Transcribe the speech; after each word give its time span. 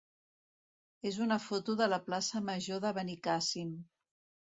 és 1.09 1.19
una 1.27 1.37
foto 1.45 1.77
de 1.83 1.91
la 1.93 2.01
plaça 2.09 2.45
major 2.51 2.85
de 2.89 2.97
Benicàssim. 3.01 3.81